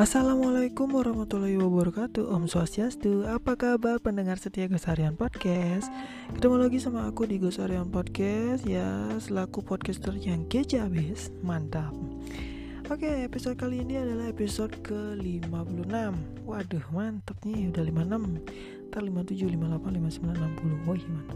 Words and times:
Assalamualaikum 0.00 0.96
warahmatullahi 0.96 1.60
wabarakatuh. 1.60 2.32
Om 2.32 2.48
Swastiastu 2.48 3.28
Apa 3.28 3.52
kabar 3.52 4.00
pendengar 4.00 4.40
setia 4.40 4.64
Gosarian 4.64 5.12
Podcast? 5.12 5.92
Ketemu 6.32 6.56
lagi 6.56 6.80
sama 6.80 7.04
aku 7.04 7.28
di 7.28 7.36
Gosarian 7.36 7.84
Podcast 7.92 8.64
Ya 8.64 9.12
selaku 9.20 9.60
podcaster 9.60 10.16
yang 10.16 10.48
kece 10.48 10.80
abis 10.80 11.28
Mantap. 11.44 11.92
Oke 12.88 13.28
episode 13.28 13.60
kali 13.60 13.84
ini 13.84 14.00
adalah 14.00 14.32
episode 14.32 14.72
ke-56. 14.80 15.92
Waduh 16.48 16.86
mantap 16.96 17.36
nih 17.44 17.68
udah 17.68 17.84
56 17.84 18.88
Ntar 18.88 19.02
57, 19.04 19.52
58, 19.52 20.00
59, 20.00 20.80
60 20.80 20.88
Wah 20.88 20.96
gimana? 20.96 21.32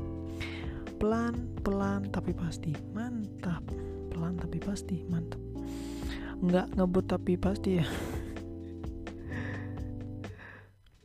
Pelan, 0.96 1.34
pelan 1.60 2.00
tapi 2.08 2.32
pasti. 2.32 2.72
Mantap. 2.96 3.60
Pelan 4.08 4.40
tapi 4.40 4.56
pasti. 4.56 5.04
Mantap. 5.04 5.42
Nggak 6.40 6.80
ngebut 6.80 7.04
tapi 7.12 7.36
pasti 7.36 7.84
ya 7.84 7.86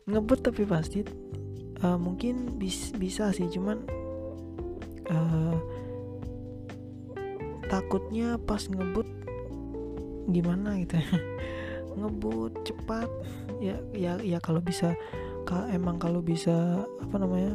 ngebut 0.09 0.39
tapi 0.41 0.65
pasti 0.65 1.05
uh, 1.85 1.97
mungkin 1.97 2.57
bis, 2.57 2.91
bisa 2.97 3.29
sih 3.29 3.47
cuman 3.47 3.77
uh, 5.13 5.57
takutnya 7.69 8.41
pas 8.41 8.65
ngebut 8.65 9.05
gimana 10.29 10.81
gitu 10.81 10.97
ngebut 11.99 12.53
cepat 12.65 13.09
ya 13.61 13.77
ya 13.93 14.17
ya 14.21 14.37
kalau 14.41 14.61
bisa 14.61 14.97
kalau 15.45 15.65
emang 15.73 15.97
kalau 15.97 16.21
bisa 16.21 16.85
apa 17.01 17.15
namanya 17.17 17.53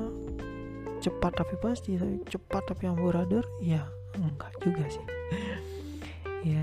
cepat 0.99 1.37
tapi 1.37 1.55
pasti 1.61 2.01
cepat 2.27 2.75
tapi 2.75 2.89
amburador 2.89 3.45
ya 3.61 3.85
enggak 4.19 4.53
juga 4.63 4.85
sih. 4.89 5.07
Ya 6.45 6.61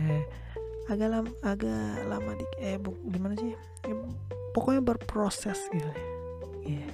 agak 0.86 1.10
lama 1.10 1.32
agak 1.42 2.06
lama 2.06 2.38
di 2.38 2.46
eh 2.62 2.78
bu, 2.78 2.94
gimana 3.10 3.34
sih? 3.34 3.58
Ya, 3.82 3.98
pokoknya 4.52 4.82
berproses 4.84 5.60
gitu. 5.72 5.92
Ya 6.68 6.80
yeah. 6.80 6.92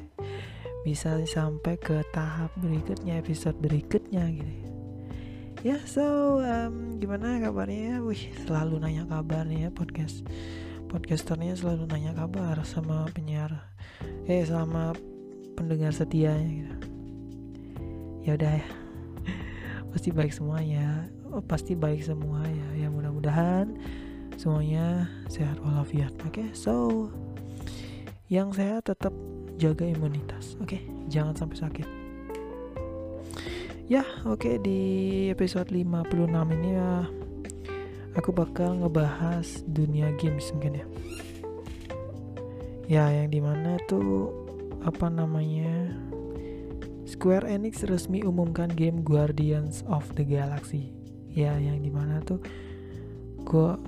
bisa 0.87 1.19
sampai 1.27 1.75
ke 1.75 1.99
tahap 2.15 2.55
berikutnya 2.55 3.19
episode 3.19 3.59
berikutnya 3.59 4.23
gitu. 4.31 4.53
Ya 5.65 5.75
yeah, 5.75 5.81
so 5.83 6.37
um, 6.39 7.01
gimana 7.01 7.41
kabarnya? 7.41 7.99
Wih 8.05 8.29
selalu 8.45 8.79
nanya 8.79 9.09
kabar 9.09 9.43
nih 9.43 9.67
ya 9.67 9.69
podcast 9.73 10.23
podcasternya 10.87 11.59
selalu 11.59 11.83
nanya 11.91 12.15
kabar 12.15 12.55
sama 12.63 13.11
penyiar 13.11 13.51
eh 14.23 14.47
sama 14.47 14.95
pendengar 15.59 15.91
setianya 15.91 16.63
gitu. 16.63 16.75
Ya 18.23 18.31
udah 18.37 18.53
ya. 18.59 18.67
Pasti 19.91 20.09
baik 20.13 20.31
semuanya. 20.35 21.09
Oh, 21.27 21.43
pasti 21.43 21.75
baik 21.75 22.07
semua 22.07 22.39
ya. 22.47 22.85
Ya 22.85 22.87
mudah-mudahan 22.87 23.75
semuanya 24.39 25.11
sehat 25.27 25.59
walafiat. 25.59 26.15
Oke 26.23 26.43
okay? 26.43 26.47
so 26.55 27.07
yang 28.27 28.51
sehat 28.51 28.91
tetap 28.91 29.15
jaga 29.55 29.87
imunitas. 29.87 30.59
Oke 30.59 30.79
okay? 30.79 30.81
jangan 31.07 31.33
sampai 31.35 31.57
sakit. 31.63 31.87
Ya 33.87 34.03
oke 34.27 34.43
okay, 34.43 34.55
di 34.59 34.79
episode 35.31 35.71
56 35.71 36.27
ini 36.27 36.75
ya 36.75 37.07
aku 38.19 38.35
bakal 38.35 38.83
ngebahas 38.83 39.63
dunia 39.63 40.11
games 40.19 40.51
mungkin 40.51 40.83
ya. 40.83 40.85
Ya 42.87 43.03
yang 43.11 43.31
di 43.31 43.39
mana 43.39 43.79
tuh 43.87 44.31
apa 44.83 45.07
namanya 45.07 45.95
Square 47.07 47.47
Enix 47.47 47.87
resmi 47.87 48.27
umumkan 48.27 48.67
game 48.67 49.07
Guardians 49.07 49.87
of 49.87 50.03
the 50.19 50.27
Galaxy. 50.27 50.91
Ya 51.31 51.55
yang 51.55 51.79
di 51.79 51.87
mana 51.87 52.19
tuh 52.27 52.43
gua 53.47 53.79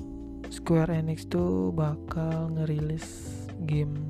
Square 0.48 0.96
Enix 0.96 1.28
tuh 1.28 1.76
bakal 1.76 2.56
ngerilis 2.56 3.36
game 3.68 4.09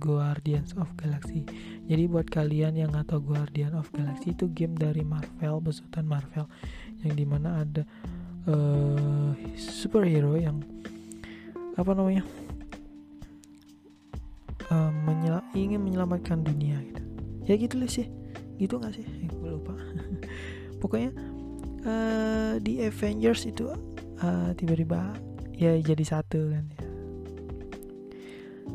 Guardians 0.00 0.72
of 0.80 0.88
Galaxy. 0.96 1.44
Jadi 1.84 2.08
buat 2.08 2.26
kalian 2.32 2.80
yang 2.80 2.88
nggak 2.90 3.12
tahu 3.12 3.36
Guardian 3.36 3.76
of 3.76 3.92
Galaxy 3.92 4.32
itu 4.32 4.48
game 4.48 4.72
dari 4.74 5.04
Marvel, 5.04 5.60
besutan 5.60 6.08
Marvel, 6.08 6.48
yang 7.04 7.14
di 7.14 7.26
mana 7.28 7.60
ada 7.60 7.84
uh, 8.48 9.36
superhero 9.60 10.40
yang 10.40 10.64
apa 11.76 11.92
namanya 11.92 12.24
uh, 14.72 14.90
menyel 15.04 15.44
ingin 15.52 15.84
menyelamatkan 15.84 16.40
dunia 16.40 16.80
gitu. 16.80 17.02
Ya 17.44 17.54
gitu 17.60 17.76
lah 17.76 17.90
sih, 17.92 18.08
gitu 18.56 18.80
nggak 18.80 18.96
sih? 18.96 19.04
Eh, 19.04 19.28
gue 19.28 19.50
lupa. 19.52 19.76
Pokoknya 20.80 21.12
uh, 21.84 22.54
di 22.56 22.80
Avengers 22.80 23.44
itu 23.44 23.68
tiba-tiba 24.56 25.16
uh, 25.16 25.30
ya 25.56 25.76
jadi 25.80 26.04
satu 26.04 26.52
kan 26.52 26.64
ya 26.76 26.79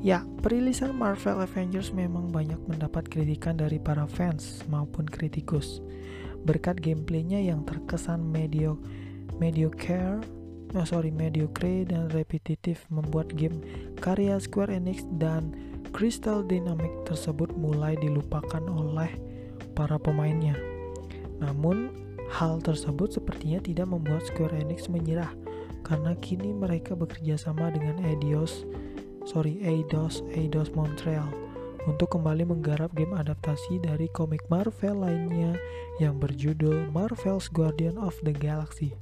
Ya, 0.04 0.28
perilisan 0.44 0.96
Marvel 0.96 1.42
Avengers 1.42 1.96
memang 1.96 2.30
banyak 2.30 2.60
mendapat 2.68 3.08
kritikan 3.08 3.56
dari 3.56 3.80
para 3.80 4.06
fans 4.06 4.64
maupun 4.68 5.08
kritikus. 5.08 5.80
Berkat 6.46 6.78
gameplaynya 6.84 7.42
yang 7.42 7.66
terkesan 7.66 8.22
medio 8.22 8.78
mediocre, 9.42 10.22
oh 10.76 10.88
sorry 10.88 11.10
mediocre 11.10 11.88
dan 11.90 12.12
repetitif 12.14 12.86
membuat 12.94 13.34
game 13.34 13.60
karya 13.98 14.38
Square 14.38 14.72
Enix 14.72 15.02
dan 15.18 15.56
Crystal 15.96 16.44
Dynamic 16.44 16.92
tersebut 17.08 17.56
mulai 17.56 17.96
dilupakan 17.98 18.62
oleh 18.68 19.10
para 19.74 19.96
pemainnya. 19.96 20.54
Namun, 21.40 21.92
hal 22.32 22.60
tersebut 22.62 23.16
sepertinya 23.16 23.64
tidak 23.64 23.88
membuat 23.90 24.22
Square 24.28 24.60
Enix 24.60 24.92
menyerah 24.92 25.32
karena 25.86 26.18
kini 26.18 26.50
mereka 26.52 26.98
bekerja 26.98 27.38
sama 27.38 27.70
dengan 27.70 28.02
Eidos 28.02 28.66
sorry 29.26 29.58
Eidos 29.66 30.22
Eidos 30.38 30.70
Montreal 30.78 31.28
untuk 31.90 32.18
kembali 32.18 32.46
menggarap 32.46 32.94
game 32.94 33.14
adaptasi 33.14 33.82
dari 33.82 34.10
komik 34.14 34.42
Marvel 34.50 35.02
lainnya 35.02 35.58
yang 36.02 36.18
berjudul 36.18 36.90
Marvel's 36.94 37.50
Guardian 37.50 37.98
of 37.98 38.18
the 38.26 38.34
Galaxy. 38.34 38.94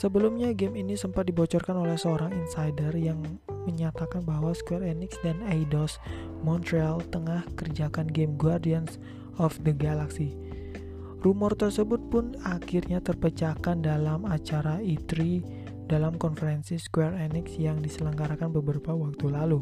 Sebelumnya 0.00 0.56
game 0.56 0.80
ini 0.80 0.96
sempat 0.96 1.28
dibocorkan 1.28 1.78
oleh 1.78 1.94
seorang 2.00 2.32
insider 2.32 2.90
yang 2.96 3.20
menyatakan 3.68 4.24
bahwa 4.24 4.50
Square 4.56 4.88
Enix 4.88 5.14
dan 5.20 5.38
Eidos 5.46 6.00
Montreal 6.42 7.04
tengah 7.12 7.44
kerjakan 7.54 8.08
game 8.10 8.34
Guardians 8.34 8.96
of 9.36 9.54
the 9.62 9.70
Galaxy. 9.70 10.34
Rumor 11.22 11.54
tersebut 11.54 12.02
pun 12.10 12.34
akhirnya 12.42 12.98
terpecahkan 12.98 13.78
dalam 13.78 14.26
acara 14.26 14.82
E3 14.82 15.38
dalam 15.92 16.16
konferensi 16.16 16.80
Square 16.80 17.20
Enix 17.20 17.60
yang 17.60 17.84
diselenggarakan 17.84 18.48
beberapa 18.48 18.96
waktu 18.96 19.28
lalu. 19.28 19.60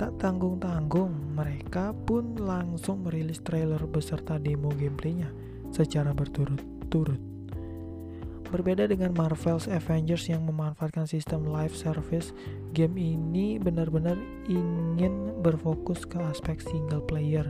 Tak 0.00 0.16
tanggung-tanggung, 0.16 1.36
mereka 1.36 1.92
pun 1.92 2.40
langsung 2.40 3.04
merilis 3.04 3.44
trailer 3.44 3.84
beserta 3.84 4.40
demo 4.40 4.72
gameplaynya 4.72 5.28
secara 5.76 6.16
berturut-turut. 6.16 7.20
Berbeda 8.48 8.88
dengan 8.88 9.12
Marvel's 9.12 9.68
Avengers 9.68 10.24
yang 10.32 10.48
memanfaatkan 10.48 11.04
sistem 11.04 11.44
live 11.44 11.76
service, 11.76 12.32
game 12.72 12.96
ini 12.96 13.60
benar-benar 13.60 14.16
ingin 14.48 15.36
berfokus 15.44 16.08
ke 16.08 16.16
aspek 16.32 16.64
single 16.64 17.04
player, 17.04 17.44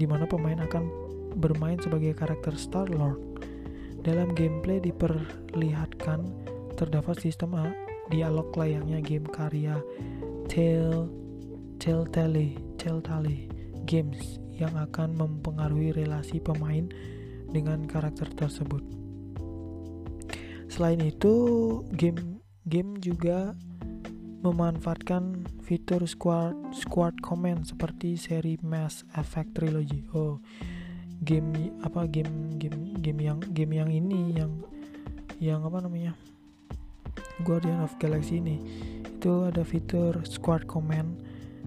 di 0.00 0.08
mana 0.08 0.24
pemain 0.24 0.56
akan 0.64 0.88
bermain 1.36 1.76
sebagai 1.84 2.16
karakter 2.16 2.56
Star-Lord. 2.56 3.20
Dalam 4.02 4.32
gameplay 4.32 4.80
diperlihatkan 4.80 6.51
terdapat 6.74 7.20
sistem 7.20 7.54
dialog 8.12 8.52
layaknya 8.56 8.98
game 9.00 9.28
karya 9.28 9.80
Tell 10.50 11.08
Telltale 11.80 12.54
Telltale 12.76 13.48
Games 13.88 14.38
yang 14.54 14.76
akan 14.78 15.18
mempengaruhi 15.18 15.96
relasi 15.96 16.38
pemain 16.38 16.86
dengan 17.50 17.84
karakter 17.88 18.30
tersebut. 18.32 18.84
Selain 20.70 21.02
itu, 21.04 21.34
game 21.92 22.40
game 22.64 22.96
juga 23.02 23.52
memanfaatkan 24.42 25.46
fitur 25.62 26.02
squad 26.08 26.54
squad 26.74 27.14
command 27.22 27.66
seperti 27.66 28.18
seri 28.18 28.56
Mass 28.62 29.06
Effect 29.18 29.58
Trilogy. 29.58 30.06
Oh, 30.14 30.38
game 31.22 31.74
apa 31.82 32.08
game 32.10 32.56
game 32.58 32.98
game 32.98 33.20
yang 33.20 33.38
game 33.52 33.72
yang 33.74 33.90
ini 33.90 34.34
yang 34.38 34.52
yang 35.42 35.60
apa 35.66 35.82
namanya? 35.82 36.14
Guardian 37.40 37.80
of 37.80 37.96
Galaxy 37.96 38.44
ini 38.44 38.60
itu 39.08 39.48
ada 39.48 39.64
fitur 39.64 40.20
Squad 40.28 40.68
Command 40.68 41.16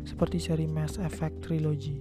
seperti 0.05 0.37
seri 0.37 0.69
Mass 0.69 1.01
Effect 1.01 1.49
Trilogy 1.49 1.97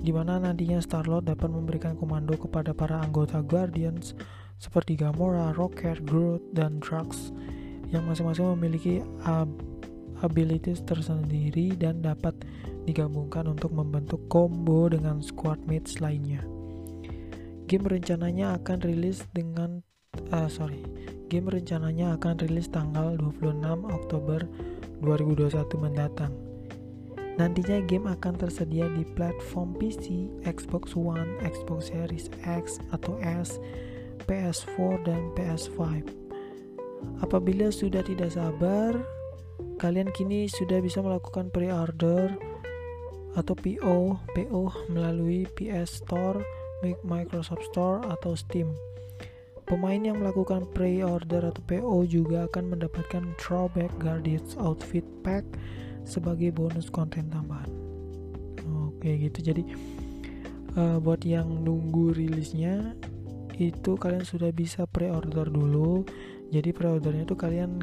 di 0.00 0.14
mana 0.14 0.40
nantinya 0.40 0.80
Star-Lord 0.80 1.28
dapat 1.28 1.50
memberikan 1.52 1.98
komando 1.98 2.32
kepada 2.38 2.70
para 2.72 3.02
anggota 3.02 3.42
Guardians 3.42 4.14
seperti 4.60 4.96
Gamora, 4.96 5.52
Rocket, 5.56 6.04
Groot, 6.04 6.40
dan 6.56 6.80
Drax 6.80 7.32
yang 7.90 8.06
masing-masing 8.06 8.54
memiliki 8.56 9.02
ab 9.26 9.50
abilities 10.20 10.84
tersendiri 10.84 11.72
dan 11.80 12.04
dapat 12.04 12.36
digabungkan 12.84 13.48
untuk 13.48 13.72
membentuk 13.72 14.20
combo 14.28 14.88
dengan 14.92 15.24
squad 15.24 15.56
mates 15.64 15.96
lainnya. 15.96 16.44
Game 17.64 17.88
rencananya 17.88 18.60
akan 18.60 18.78
rilis 18.84 19.24
dengan 19.32 19.80
uh, 20.28 20.48
sorry 20.50 20.84
Game 21.30 21.46
rencananya 21.46 22.18
akan 22.18 22.42
rilis 22.42 22.66
tanggal 22.74 23.14
26 23.14 23.62
Oktober 23.86 24.50
2021 24.98 25.62
mendatang. 25.78 26.34
Nantinya 27.38 27.78
game 27.86 28.10
akan 28.10 28.34
tersedia 28.34 28.90
di 28.90 29.06
platform 29.14 29.78
PC, 29.78 30.26
Xbox 30.42 30.98
One, 30.98 31.38
Xbox 31.46 31.94
Series 31.94 32.26
X 32.42 32.82
atau 32.90 33.14
S, 33.22 33.62
PS4 34.26 35.06
dan 35.06 35.30
PS5. 35.38 36.02
Apabila 37.22 37.70
sudah 37.70 38.02
tidak 38.02 38.34
sabar, 38.34 38.98
kalian 39.78 40.10
kini 40.10 40.50
sudah 40.50 40.82
bisa 40.82 40.98
melakukan 40.98 41.46
pre-order 41.54 42.34
atau 43.38 43.54
PO, 43.54 44.18
PO 44.34 44.62
melalui 44.90 45.46
PS 45.54 46.02
Store, 46.02 46.42
Microsoft 47.06 47.70
Store 47.70 48.02
atau 48.10 48.34
Steam. 48.34 48.74
Pemain 49.70 50.02
yang 50.02 50.18
melakukan 50.18 50.66
pre-order 50.74 51.46
atau 51.46 51.62
PO 51.62 52.02
juga 52.10 52.50
akan 52.50 52.74
mendapatkan 52.74 53.22
Throwback 53.38 53.94
Guardians 54.02 54.58
Outfit 54.58 55.06
Pack 55.22 55.46
sebagai 56.02 56.50
bonus 56.50 56.90
konten 56.90 57.30
tambahan. 57.30 57.70
Oke 58.90 59.14
gitu 59.14 59.54
jadi 59.54 59.62
uh, 60.74 60.98
buat 60.98 61.22
yang 61.22 61.62
nunggu 61.62 62.18
rilisnya 62.18 62.98
itu 63.62 63.94
kalian 63.94 64.26
sudah 64.26 64.50
bisa 64.50 64.90
pre-order 64.90 65.46
dulu. 65.46 66.02
Jadi 66.50 66.74
pre-ordernya 66.74 67.30
itu 67.30 67.38
kalian 67.38 67.78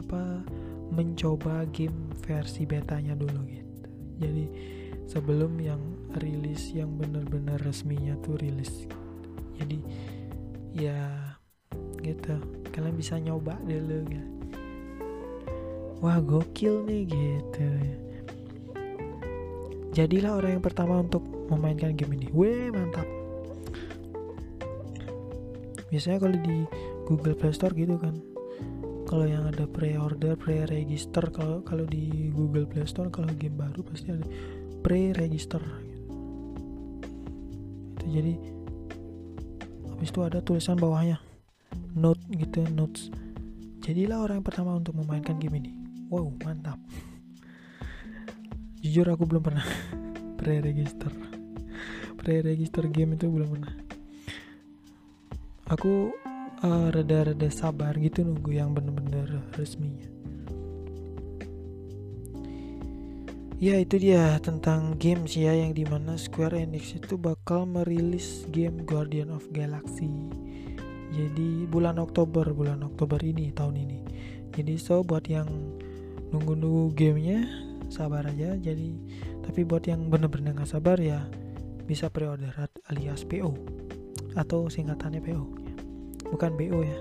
apa 0.00 0.40
mencoba 0.88 1.68
game 1.68 2.08
versi 2.24 2.64
betanya 2.64 3.12
dulu 3.12 3.44
gitu. 3.44 3.88
Jadi 4.16 4.44
sebelum 5.04 5.60
yang 5.60 5.80
rilis 6.16 6.72
yang 6.72 6.96
benar-benar 6.96 7.60
resminya 7.60 8.16
tuh 8.24 8.40
rilis. 8.40 8.88
Jadi 9.60 9.84
ya 10.78 11.34
gitu. 12.00 12.38
Kalian 12.70 12.94
bisa 12.94 13.18
nyoba 13.18 13.58
dulu 13.66 14.06
ya 14.08 14.38
wah 15.98 16.18
gokil 16.22 16.86
nih 16.86 17.02
gitu. 17.10 17.68
Jadilah 19.94 20.38
orang 20.38 20.58
yang 20.58 20.64
pertama 20.64 21.02
untuk 21.02 21.26
memainkan 21.50 21.98
game 21.98 22.14
ini. 22.14 22.28
Weh 22.30 22.70
mantap. 22.70 23.06
Biasanya 25.90 26.18
kalau 26.22 26.36
di 26.38 26.68
Google 27.08 27.34
Play 27.34 27.50
Store 27.50 27.74
gitu 27.74 27.98
kan. 27.98 28.14
Kalau 29.08 29.24
yang 29.24 29.48
ada 29.48 29.64
pre-order, 29.64 30.36
pre-register 30.36 31.32
kalau 31.32 31.64
kalau 31.64 31.88
di 31.88 32.28
Google 32.30 32.68
Play 32.68 32.84
Store 32.84 33.08
kalau 33.08 33.32
game 33.34 33.56
baru 33.56 33.80
pasti 33.82 34.12
ada 34.12 34.26
pre-register. 34.84 35.58
Gitu. 35.64 35.96
itu 37.98 38.06
jadi 38.14 38.32
habis 39.98 40.14
itu 40.14 40.22
ada 40.22 40.38
tulisan 40.38 40.78
bawahnya. 40.78 41.18
Note 41.98 42.22
gitu 42.38 42.62
notes. 42.70 43.10
Jadilah 43.82 44.22
orang 44.22 44.38
yang 44.38 44.46
pertama 44.46 44.78
untuk 44.78 44.94
memainkan 44.94 45.42
game 45.42 45.58
ini. 45.58 45.74
Wow 46.06 46.30
mantap. 46.46 46.78
Jujur 48.78 49.10
aku 49.10 49.26
belum 49.26 49.42
pernah 49.42 49.66
pre-register. 50.38 51.10
Pre-register 52.14 52.86
game 52.86 53.18
itu 53.18 53.26
belum 53.26 53.58
pernah. 53.58 53.74
Aku 55.66 56.14
uh, 56.62 56.88
rada-rada 56.94 57.50
sabar 57.50 57.98
gitu 57.98 58.22
nunggu 58.22 58.54
yang 58.54 58.70
bener-bener 58.70 59.42
resminya 59.58 60.17
Ya 63.58 63.74
itu 63.74 63.98
dia 63.98 64.38
tentang 64.38 64.94
games 65.02 65.34
ya 65.34 65.50
yang 65.50 65.74
di 65.74 65.82
mana 65.82 66.14
Square 66.14 66.54
Enix 66.54 66.94
itu 66.94 67.18
bakal 67.18 67.66
merilis 67.66 68.46
game 68.54 68.86
Guardian 68.86 69.34
of 69.34 69.50
Galaxy. 69.50 70.06
Jadi 71.10 71.66
bulan 71.66 71.98
Oktober, 71.98 72.46
bulan 72.54 72.86
Oktober 72.86 73.18
ini 73.18 73.50
tahun 73.50 73.82
ini. 73.82 73.98
Jadi 74.54 74.78
so 74.78 75.02
buat 75.02 75.26
yang 75.26 75.50
nunggu-nunggu 76.30 76.94
gamenya 76.94 77.50
sabar 77.90 78.30
aja. 78.30 78.54
Jadi 78.54 78.94
tapi 79.42 79.66
buat 79.66 79.82
yang 79.90 80.06
bener-bener 80.06 80.54
nggak 80.54 80.70
sabar 80.70 80.94
ya 81.02 81.26
bisa 81.82 82.06
pre-order 82.14 82.54
alias 82.86 83.26
PO 83.26 83.58
atau 84.38 84.70
singkatannya 84.70 85.18
PO. 85.18 85.44
Bukan 86.30 86.54
BO 86.54 86.86
ya. 86.86 86.98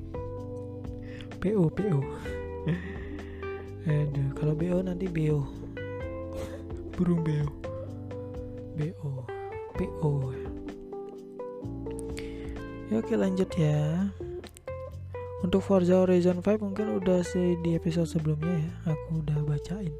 PO 1.44 1.68
PO. 1.68 2.00
Aduh, 3.86 4.34
kalau 4.34 4.58
BO 4.58 4.82
nanti 4.82 5.06
BO. 5.06 5.46
Burung 6.98 7.22
BO. 7.22 7.46
BO. 8.74 9.10
PO. 9.78 10.12
Ya 12.90 12.98
oke 12.98 13.14
lanjut 13.14 13.46
ya. 13.54 14.10
Untuk 15.46 15.62
Forza 15.62 16.02
Horizon 16.02 16.42
5 16.42 16.66
mungkin 16.66 16.98
udah 16.98 17.22
sih 17.22 17.54
di 17.62 17.78
episode 17.78 18.10
sebelumnya 18.10 18.58
ya, 18.58 18.72
aku 18.90 19.22
udah 19.22 19.38
bacain. 19.46 19.94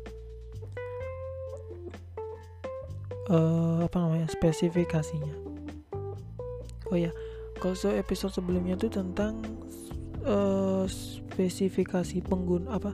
Uh, 3.31 3.87
apa 3.87 3.97
namanya 4.03 4.27
spesifikasinya. 4.27 5.35
Oh 6.91 6.99
ya, 6.99 7.15
kalau 7.63 7.79
so 7.79 7.95
episode 7.95 8.35
sebelumnya 8.35 8.75
tuh 8.75 8.91
tentang 8.91 9.47
uh, 10.27 10.83
spesifikasi 10.91 12.19
pengguna 12.27 12.75
apa 12.75 12.91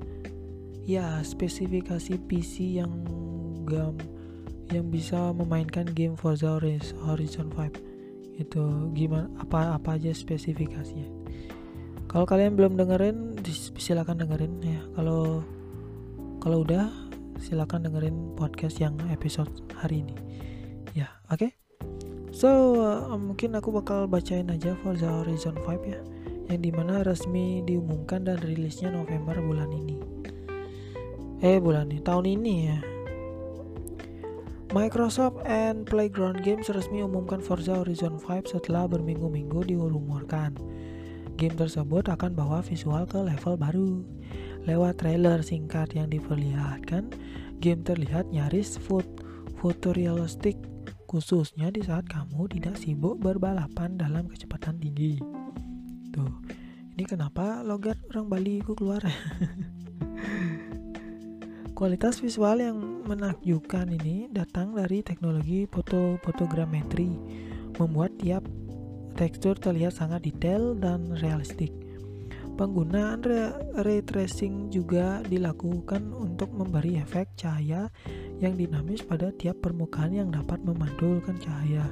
ya 0.86 1.22
spesifikasi 1.22 2.18
PC 2.26 2.82
yang 2.82 2.92
gam 3.68 3.94
yang 4.72 4.88
bisa 4.88 5.30
memainkan 5.36 5.86
game 5.92 6.16
Forza 6.16 6.58
Horizon 7.04 7.52
5 7.52 8.40
itu 8.40 8.62
gimana 8.96 9.28
apa 9.36 9.76
apa 9.76 10.00
aja 10.00 10.10
spesifikasinya? 10.10 11.06
Kalau 12.08 12.24
kalian 12.28 12.56
belum 12.56 12.76
dengerin 12.76 13.40
silakan 13.76 14.24
dengerin 14.24 14.60
ya. 14.64 14.80
Kalau 14.96 15.44
kalau 16.40 16.64
udah 16.64 16.88
silakan 17.38 17.86
dengerin 17.86 18.16
podcast 18.34 18.80
yang 18.80 18.96
episode 19.12 19.52
hari 19.76 20.04
ini. 20.04 20.16
Ya 20.96 21.08
oke? 21.28 21.48
Okay? 21.48 21.52
so 22.32 22.80
uh, 22.80 23.14
mungkin 23.20 23.52
aku 23.54 23.70
bakal 23.70 24.08
bacain 24.08 24.48
aja 24.48 24.72
Forza 24.80 25.20
Horizon 25.20 25.54
5 25.60 25.84
ya 25.84 26.00
yang 26.50 26.60
di 26.64 26.72
mana 26.72 27.04
resmi 27.04 27.60
diumumkan 27.62 28.24
dan 28.24 28.40
rilisnya 28.40 28.88
November 28.90 29.38
bulan 29.38 29.68
ini 29.70 30.00
eh 31.42 31.58
bulan 31.58 31.90
ini 31.90 31.98
tahun 32.06 32.26
ini 32.38 32.54
ya 32.70 32.78
Microsoft 34.70 35.42
and 35.44 35.84
Playground 35.84 36.40
Games 36.46 36.70
resmi 36.72 37.04
umumkan 37.04 37.42
Forza 37.44 37.82
Horizon 37.82 38.16
5 38.16 38.56
setelah 38.56 38.88
berminggu-minggu 38.88 39.68
dirumorkan. 39.68 40.56
Game 41.36 41.52
tersebut 41.52 42.08
akan 42.08 42.32
bawa 42.32 42.64
visual 42.64 43.04
ke 43.04 43.20
level 43.20 43.60
baru. 43.60 44.00
Lewat 44.64 45.04
trailer 45.04 45.44
singkat 45.44 45.92
yang 45.92 46.08
diperlihatkan, 46.08 47.12
game 47.60 47.84
terlihat 47.84 48.32
nyaris 48.32 48.80
foot 48.80 49.04
fotorealistik 49.60 50.56
khususnya 51.04 51.68
di 51.68 51.84
saat 51.84 52.08
kamu 52.08 52.48
tidak 52.48 52.80
sibuk 52.80 53.20
berbalapan 53.20 54.00
dalam 54.00 54.24
kecepatan 54.24 54.80
tinggi. 54.80 55.20
Tuh, 56.16 56.32
ini 56.96 57.04
kenapa 57.04 57.60
logat 57.60 58.00
orang 58.08 58.32
Bali 58.32 58.64
ku 58.64 58.72
keluar? 58.72 59.04
Kualitas 61.72 62.20
visual 62.20 62.60
yang 62.60 62.76
menakjubkan 63.08 63.88
ini 63.88 64.28
datang 64.28 64.76
dari 64.76 65.00
teknologi 65.00 65.64
foto 65.64 66.20
fotogrametri, 66.20 67.16
membuat 67.80 68.12
tiap 68.20 68.44
tekstur 69.16 69.56
terlihat 69.56 69.96
sangat 69.96 70.20
detail 70.20 70.76
dan 70.76 71.16
realistik. 71.24 71.72
Penggunaan 72.60 73.24
ray 73.80 74.04
tracing 74.04 74.68
juga 74.68 75.24
dilakukan 75.24 76.12
untuk 76.12 76.52
memberi 76.52 77.00
efek 77.00 77.40
cahaya 77.40 77.88
yang 78.36 78.52
dinamis 78.60 79.00
pada 79.00 79.32
tiap 79.32 79.64
permukaan 79.64 80.12
yang 80.12 80.28
dapat 80.28 80.60
memantulkan 80.60 81.40
cahaya. 81.40 81.88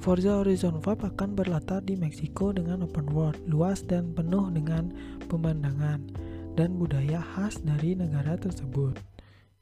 Forza 0.00 0.40
Horizon 0.40 0.80
5 0.80 1.12
akan 1.12 1.36
berlatar 1.36 1.84
di 1.84 2.00
Meksiko 2.00 2.56
dengan 2.56 2.88
open 2.88 3.12
world 3.12 3.36
luas 3.44 3.84
dan 3.84 4.16
penuh 4.16 4.48
dengan 4.48 4.96
pemandangan 5.28 6.25
dan 6.56 6.80
budaya 6.80 7.20
khas 7.20 7.60
dari 7.60 7.92
negara 7.92 8.34
tersebut. 8.40 8.96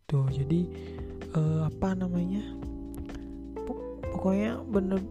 Tuh, 0.07 0.31
jadi 0.31 0.65
uh, 1.35 1.67
apa 1.69 1.99
namanya? 1.99 2.43
Pokoknya 4.15 4.63
bener 4.63 5.03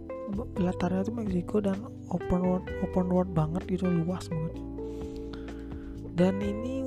latarnya 0.58 1.06
itu 1.06 1.12
Meksiko 1.12 1.60
dan 1.60 1.78
open 2.10 2.42
world 2.42 2.66
open 2.82 3.08
world 3.12 3.32
banget 3.36 3.68
gitu 3.68 3.86
luas 3.86 4.26
banget. 4.32 4.56
Dan 6.16 6.40
ini 6.40 6.82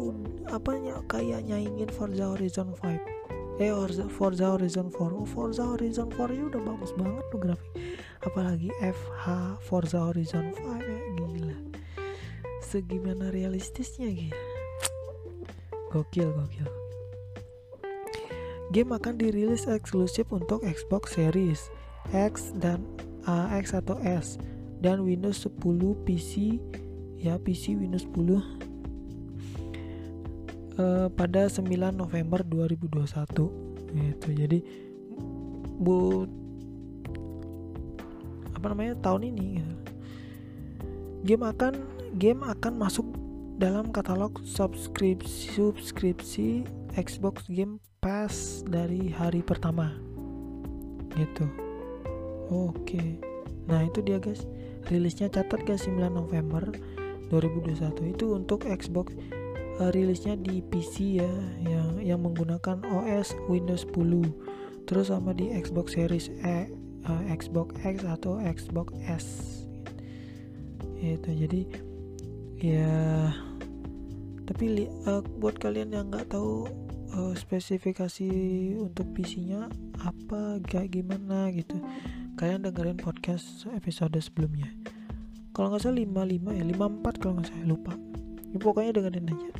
apanya 0.51 1.03
kayak 1.11 1.45
nyaingin 1.45 1.91
Forza 1.91 2.33
Horizon 2.33 2.73
5 2.79 3.17
eh 3.57 3.73
Forza 4.13 4.53
Horizon 4.53 4.93
4 4.93 5.01
oh, 5.17 5.25
Forza 5.25 5.65
Horizon 5.65 6.13
4 6.13 6.37
ya 6.37 6.45
udah 6.45 6.61
bagus 6.61 6.93
banget 6.93 7.25
tuh 7.33 7.41
grafik 7.41 7.73
apalagi 8.21 8.69
FH 8.85 9.25
Forza 9.65 10.13
Horizon 10.13 10.53
5 10.55 10.77
ya 10.77 10.99
gila 11.17 11.57
segimana 12.61 13.33
realistisnya 13.33 14.13
gitu 14.13 14.46
Gokil, 15.97 16.29
gokil. 16.29 16.69
Game 18.69 18.93
akan 18.93 19.17
dirilis 19.17 19.65
eksklusif 19.65 20.29
untuk 20.29 20.61
Xbox 20.61 21.17
Series 21.17 21.73
X 22.13 22.53
dan 22.61 22.85
uh, 23.25 23.49
X 23.57 23.73
atau 23.73 23.97
S 24.05 24.37
dan 24.85 25.01
Windows 25.03 25.41
10 25.49 25.57
PC 26.05 26.61
ya 27.17 27.41
PC 27.41 27.81
Windows 27.81 28.05
10 28.13 28.37
uh, 30.77 31.09
pada 31.17 31.49
9 31.49 31.65
November 31.97 32.45
2021 32.45 33.97
gitu 33.97 34.29
jadi 34.37 34.59
bu 35.81 36.29
apa 38.53 38.67
namanya 38.73 38.97
tahun 39.01 39.33
ini 39.33 39.47
gitu. 39.61 39.75
game 41.25 41.45
akan 41.45 41.75
game 42.17 42.43
akan 42.45 42.73
masuk 42.77 43.06
dalam 43.57 43.89
katalog 43.89 44.37
subskripsi 44.45 45.57
subskripsi 45.57 46.69
Xbox 46.93 47.49
Game 47.49 47.81
Pass 48.05 48.61
dari 48.69 49.09
hari 49.09 49.41
pertama. 49.41 49.97
Gitu. 51.17 51.49
Oke. 52.53 53.17
Nah 53.65 53.81
itu 53.89 54.05
dia 54.05 54.21
guys. 54.21 54.45
Rilisnya 54.87 55.33
catat 55.33 55.65
guys 55.65 55.89
9 55.89 55.99
November 56.13 56.63
2021 57.33 58.15
itu 58.15 58.37
untuk 58.37 58.63
Xbox 58.69 59.17
uh, 59.83 59.91
rilisnya 59.91 60.39
di 60.39 60.63
PC 60.63 61.19
ya 61.19 61.33
yang 61.65 61.99
yang 61.99 62.21
menggunakan 62.23 62.87
OS 62.87 63.35
Windows 63.51 63.83
10 63.91 64.87
terus 64.87 65.11
sama 65.11 65.35
di 65.35 65.51
Xbox 65.51 65.99
Series 65.99 66.31
E 66.47 66.71
uh, 67.09 67.23
Xbox 67.35 67.75
X 67.83 68.07
atau 68.07 68.39
Xbox 68.39 68.95
S. 69.11 69.27
Itu 71.03 71.35
jadi 71.35 71.67
ya. 72.61 73.33
Tapi 74.47 74.87
uh, 75.11 75.23
buat 75.43 75.59
kalian 75.59 75.91
yang 75.91 76.07
nggak 76.09 76.31
tahu 76.31 76.71
uh, 77.17 77.35
spesifikasi 77.35 78.31
untuk 78.79 79.11
PC-nya 79.17 79.67
apa 80.05 80.61
kayak 80.63 80.93
gimana 80.93 81.51
gitu 81.51 81.81
kalian 82.37 82.69
dengerin 82.69 83.01
podcast 83.01 83.65
episode 83.73 84.13
sebelumnya. 84.21 84.69
Kalau 85.57 85.73
nggak 85.73 85.89
salah 85.89 85.97
55 86.05 86.53
ya 86.53 86.65
54 86.69 87.21
kalau 87.21 87.33
nggak 87.41 87.49
salah 87.49 87.65
lupa. 87.67 87.93
Ya, 88.53 88.59
pokoknya 88.61 88.93
dengerin 89.01 89.33
aja. 89.33 89.51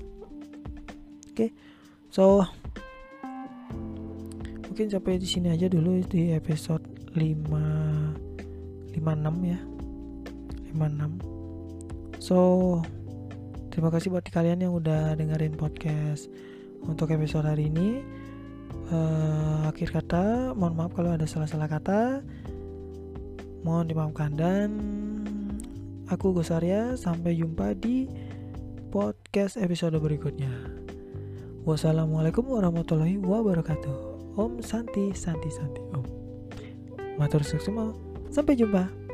Oke 1.33 1.33
okay. 1.33 1.51
so 2.13 2.45
mungkin 4.69 4.93
sampai 4.93 5.17
di 5.17 5.25
sini 5.25 5.49
aja 5.49 5.73
dulu 5.73 6.05
di 6.05 6.37
episode 6.37 6.85
5 7.17 8.93
56 8.93 9.01
ya. 9.49 9.61
56 10.77 11.36
so 12.17 12.81
terima 13.73 13.93
kasih 13.93 14.09
buat 14.09 14.25
kalian 14.29 14.65
yang 14.65 14.73
udah 14.73 15.17
dengerin 15.17 15.57
podcast 15.57 16.33
untuk 16.85 17.13
episode 17.13 17.45
hari 17.45 17.69
ini. 17.69 18.01
Uh, 18.87 19.67
akhir 19.67 19.91
kata 19.91 20.55
mohon 20.55 20.79
maaf 20.79 20.95
kalau 20.95 21.13
ada 21.15 21.27
salah-salah 21.27 21.67
kata. 21.67 22.23
Mohon 23.67 23.85
dimaafkan 23.91 24.33
dan 24.39 24.71
aku 26.07 26.31
Gus 26.31 26.55
Arya 26.55 26.95
sampai 26.95 27.35
jumpa 27.35 27.75
di 27.75 28.07
podcast 28.95 29.59
episode 29.59 29.99
berikutnya. 29.99 30.51
Wassalamualaikum 31.67 32.47
warahmatullahi 32.47 33.19
wabarakatuh. 33.19 34.15
Om 34.39 34.63
Santi 34.63 35.11
Santi 35.19 35.51
Santi. 35.51 35.83
Om. 35.93 36.07
Matur 37.19 37.43
semua 37.43 37.91
sampai 38.31 38.55
jumpa 38.55 39.06